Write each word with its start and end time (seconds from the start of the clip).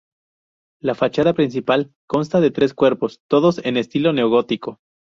La 0.81 0.95
fachada 0.95 1.33
principal 1.35 1.93
consta 2.07 2.41
de 2.41 2.49
tres 2.49 2.73
cuerpos, 2.73 3.21
todos 3.27 3.61
en 3.63 3.77
estilo 3.77 4.13
neogótico. 4.13 4.79